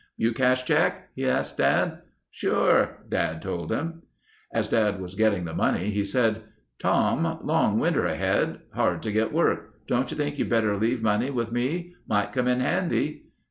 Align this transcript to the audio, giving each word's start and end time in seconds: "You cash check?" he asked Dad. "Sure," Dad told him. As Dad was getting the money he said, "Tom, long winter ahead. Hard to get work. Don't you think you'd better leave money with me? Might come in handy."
"You 0.17 0.31
cash 0.33 0.63
check?" 0.63 1.09
he 1.13 1.27
asked 1.29 1.59
Dad. 1.59 1.99
"Sure," 2.31 3.03
Dad 3.07 3.39
told 3.39 3.71
him. 3.71 4.01
As 4.51 4.67
Dad 4.67 4.99
was 4.99 5.13
getting 5.13 5.45
the 5.45 5.53
money 5.53 5.91
he 5.91 6.03
said, 6.03 6.41
"Tom, 6.79 7.23
long 7.45 7.77
winter 7.77 8.07
ahead. 8.07 8.61
Hard 8.73 9.03
to 9.03 9.11
get 9.11 9.31
work. 9.31 9.85
Don't 9.85 10.09
you 10.09 10.17
think 10.17 10.39
you'd 10.39 10.49
better 10.49 10.75
leave 10.75 11.03
money 11.03 11.29
with 11.29 11.51
me? 11.51 11.93
Might 12.07 12.31
come 12.31 12.47
in 12.47 12.61
handy." 12.61 13.25